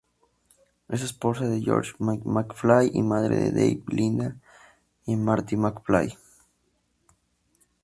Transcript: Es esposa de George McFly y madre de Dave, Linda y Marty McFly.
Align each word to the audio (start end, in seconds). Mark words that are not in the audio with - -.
Es 0.89 1.03
esposa 1.03 1.47
de 1.47 1.61
George 1.61 1.93
McFly 1.99 2.89
y 2.91 3.03
madre 3.03 3.35
de 3.37 3.51
Dave, 3.51 3.83
Linda 3.87 4.35
y 5.05 5.15
Marty 5.15 5.55
McFly. 5.57 6.17